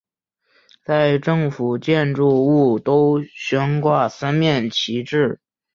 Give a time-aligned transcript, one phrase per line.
[0.83, 5.39] 在政府建筑物都悬挂三面旗帜。